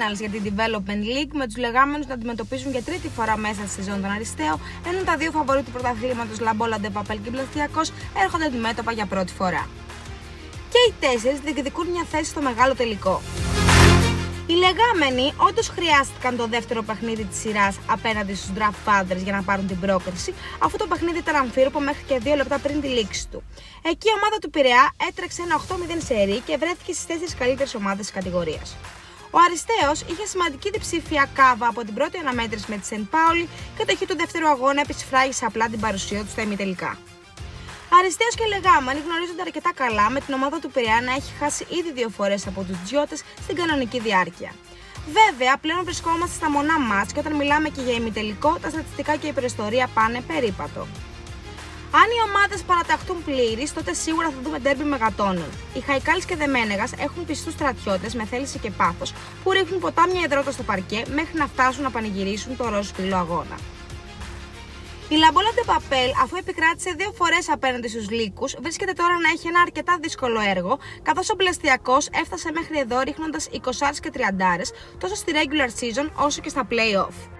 finals 0.00 0.18
για 0.20 0.28
την 0.28 0.42
Development 0.44 1.02
League 1.14 1.32
με 1.32 1.46
τους 1.46 1.56
λεγάμενου 1.56 2.04
να 2.08 2.14
αντιμετωπίζουν 2.14 2.70
για 2.70 2.82
τρίτη 2.82 3.08
φορά 3.08 3.36
μέσα 3.36 3.60
στη 3.66 3.82
σεζόν 3.82 4.00
τον 4.02 4.10
Αριστείο, 4.10 4.60
ενώ 4.86 5.02
τα 5.04 5.16
δύο 5.16 5.30
φαβορή 5.30 5.62
του 5.62 5.70
πρωταθλήματος 5.70 6.40
Λαμπόλα 6.40 6.80
Ντεπαπέλ 6.80 7.18
και 7.24 7.30
Πλαστιακό 7.30 7.80
έρχονται 8.22 8.44
αντιμέτωπα 8.44 8.92
για 8.92 9.06
πρώτη 9.06 9.32
φορά. 9.32 9.68
Και 10.72 10.78
οι 10.88 10.94
τέσσερις 11.00 11.40
διεκδικούν 11.40 11.86
μια 11.86 12.04
θέση 12.10 12.30
στο 12.30 12.40
μεγάλο 12.40 12.74
τελικό. 12.74 13.22
Οι 14.46 14.52
λεγάμενοι 14.52 15.32
όντως 15.36 15.68
χρειάστηκαν 15.68 16.36
το 16.36 16.46
δεύτερο 16.46 16.82
παιχνίδι 16.82 17.24
της 17.24 17.38
σειράς 17.38 17.76
απέναντι 17.86 18.34
στους 18.34 18.50
Draft 18.56 18.80
Fathers 18.88 19.22
για 19.22 19.32
να 19.32 19.42
πάρουν 19.42 19.66
την 19.66 19.80
πρόκριση, 19.80 20.34
αφού 20.58 20.76
το 20.76 20.86
παιχνίδι 20.86 21.18
ήταν 21.18 21.34
αμφίροπο 21.34 21.80
μέχρι 21.80 22.02
και 22.06 22.18
δύο 22.18 22.34
λεπτά 22.34 22.58
πριν 22.58 22.80
τη 22.80 22.88
λήξη 22.88 23.28
του. 23.28 23.42
Εκεί 23.82 24.08
η 24.08 24.12
ομάδα 24.20 24.38
του 24.40 24.50
Πειραιά 24.50 24.94
έτρεξε 25.08 25.42
ένα 25.42 25.60
8-0 25.68 26.02
σερί 26.04 26.38
και 26.46 26.56
βρέθηκε 26.56 26.92
στις 26.92 27.06
τέσσερις 27.06 27.34
καλύτερες 27.34 27.74
ομάδες 27.74 28.06
της 28.06 28.14
κατηγορίας. 28.14 28.76
Ο 29.30 29.38
Αριστέος 29.46 30.00
είχε 30.10 30.26
σημαντική 30.26 30.70
διψήφια 30.70 31.28
κάβα 31.34 31.66
από 31.66 31.84
την 31.84 31.94
πρώτη 31.94 32.18
αναμέτρηση 32.18 32.64
με 32.68 32.76
τη 32.76 32.86
Σεντ 32.86 33.04
Πάολη 33.10 33.48
και 33.76 33.84
το 33.84 34.06
του 34.06 34.16
δεύτερου 34.16 34.48
αγώνα 34.48 34.80
επισφράγησε 34.80 35.44
απλά 35.44 35.68
την 35.68 35.80
παρουσία 35.80 36.20
του 36.20 36.30
στα 36.30 36.42
ημιτελικά. 36.42 36.98
Αριστέος 37.98 38.34
και 38.34 38.44
Λεγάμανοι 38.52 39.00
γνωρίζονται 39.06 39.42
αρκετά 39.42 39.72
καλά 39.74 40.10
με 40.10 40.20
την 40.20 40.34
ομάδα 40.34 40.58
του 40.58 40.70
Πειραιά 40.70 41.00
να 41.00 41.12
έχει 41.12 41.32
χάσει 41.40 41.66
ήδη 41.78 41.92
δύο 41.92 42.08
φορές 42.08 42.46
από 42.46 42.62
τους 42.62 42.76
Τζιώτες 42.84 43.22
στην 43.42 43.56
κανονική 43.56 44.00
διάρκεια. 44.00 44.52
Βέβαια, 45.18 45.56
πλέον 45.56 45.84
βρισκόμαστε 45.84 46.34
στα 46.34 46.50
μονά 46.50 46.78
μα 46.78 47.06
και 47.12 47.18
όταν 47.18 47.34
μιλάμε 47.36 47.68
και 47.68 47.80
για 47.80 47.94
ημιτελικό, 47.94 48.58
τα 48.62 48.68
στατιστικά 48.68 49.16
και 49.16 49.26
η 49.26 49.28
υπερηστορία 49.28 49.88
πάνε 49.94 50.20
περίπατο. 50.20 50.86
Αν 51.92 52.06
οι 52.14 52.20
ομάδες 52.28 52.62
παραταχτούν 52.62 53.24
πλήρει, 53.24 53.68
τότε 53.74 53.92
σίγουρα 53.92 54.28
θα 54.30 54.40
δούμε 54.42 54.58
ντέρμπι 54.58 54.84
μεγατόνων. 54.84 55.50
Οι 55.74 55.80
Χαϊκάλης 55.80 56.24
και 56.24 56.36
Δεμένεγας 56.36 56.92
έχουν 56.98 57.24
πιστούς 57.26 57.52
στρατιώτες 57.52 58.14
με 58.14 58.24
θέληση 58.24 58.58
και 58.58 58.70
πάθος 58.70 59.12
που 59.42 59.50
ρίχνουν 59.50 59.80
ποτάμια 59.80 60.20
υδρότα 60.24 60.50
στο 60.50 60.62
παρκέ 60.62 61.02
μέχρι 61.14 61.38
να 61.38 61.46
φτάσουν 61.46 61.82
να 61.82 61.90
πανηγυρίσουν 61.90 62.56
το 62.56 62.68
ροζ 62.68 62.88
αγώνα. 63.14 63.56
Η 65.08 65.16
Λαμπόλα 65.16 65.48
Παπέλ, 65.66 66.10
αφού 66.22 66.36
επικράτησε 66.36 66.94
δύο 66.96 67.12
φορές 67.12 67.48
απέναντι 67.48 67.88
στους 67.88 68.10
Λύκους, 68.10 68.56
βρίσκεται 68.60 68.92
τώρα 68.92 69.18
να 69.18 69.28
έχει 69.28 69.46
ένα 69.46 69.60
αρκετά 69.60 69.98
δύσκολο 70.00 70.40
έργο, 70.40 70.78
καθώς 71.02 71.30
ο 71.30 71.36
Πλαστιακό 71.36 71.96
έφτασε 72.22 72.50
μέχρι 72.52 72.78
εδώ 72.78 73.00
ρίχνοντας 73.00 73.48
20 73.52 74.00
και 74.00 74.10
30 74.14 74.72
τόσο 74.98 75.14
στη 75.14 75.32
regular 75.34 75.70
season 75.80 76.10
όσο 76.26 76.40
και 76.40 76.48
στα 76.48 76.68
playoff. 76.70 77.39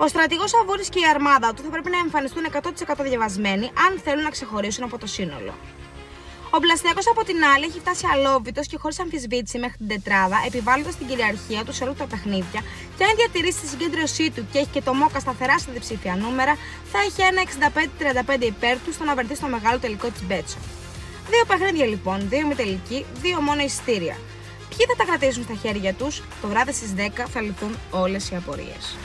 Ο 0.00 0.08
στρατηγός 0.08 0.54
Αβούρη 0.54 0.84
και 0.88 0.98
η 0.98 1.06
αρμάδα 1.14 1.54
του 1.54 1.62
θα 1.62 1.70
πρέπει 1.70 1.90
να 1.90 1.98
εμφανιστούν 1.98 2.42
100% 2.52 3.04
διαβασμένοι 3.08 3.66
αν 3.86 4.00
θέλουν 4.04 4.22
να 4.22 4.30
ξεχωρίσουν 4.30 4.84
από 4.84 4.98
το 4.98 5.06
σύνολο. 5.06 5.54
Ο 6.50 6.58
Μπλαστιακός 6.58 7.06
από 7.08 7.24
την 7.24 7.36
άλλη 7.54 7.64
έχει 7.64 7.78
φτάσει 7.78 8.04
αλόβητος 8.14 8.66
και 8.66 8.76
χωρίς 8.78 9.00
αμφισβήτηση 9.00 9.58
μέχρι 9.58 9.76
την 9.76 9.88
τετράδα, 9.88 10.36
επιβάλλοντας 10.46 10.96
την 10.96 11.06
κυριαρχία 11.06 11.64
του 11.64 11.72
σε 11.72 11.84
όλα 11.84 11.92
τα 11.92 12.06
παιχνίδια 12.06 12.60
και 12.96 13.04
αν 13.04 13.12
διατηρήσει 13.16 13.60
τη 13.60 13.66
συγκέντρωσή 13.66 14.30
του 14.30 14.46
και 14.52 14.58
έχει 14.58 14.68
και 14.72 14.82
το 14.82 14.94
Μόκα 14.94 15.20
σταθερά 15.20 15.58
στα 15.58 15.72
διψήφια 15.72 16.16
νούμερα, 16.16 16.54
θα 16.92 16.98
έχει 17.06 17.20
ένα 17.30 17.40
65-35 18.38 18.42
υπέρ 18.42 18.76
του 18.78 18.92
στο 18.92 19.04
να 19.04 19.14
βρεθεί 19.14 19.34
στο 19.34 19.46
μεγάλο 19.46 19.78
τελικό 19.78 20.06
τη 20.06 20.24
Μπέτσο. 20.24 20.58
Δύο 21.30 21.44
παιχνίδια 21.46 21.86
λοιπόν, 21.86 22.28
δύο 22.28 22.46
με 22.46 22.54
τελική, 22.54 23.04
δύο 23.22 23.40
μόνο 23.40 23.60
εισιτήρια. 23.62 24.16
Ποιοι 24.68 24.86
θα 24.86 24.96
τα 24.96 25.04
κρατήσουν 25.04 25.42
στα 25.42 25.54
χέρια 25.54 25.92
τους, 25.94 26.22
το 26.42 26.48
βράδυ 26.48 26.72
στις 26.72 26.94
10 26.96 27.26
θα 27.32 27.40
λυθούν 27.40 27.78
όλες 27.90 28.30
οι 28.30 28.36
απορίες. 28.36 28.96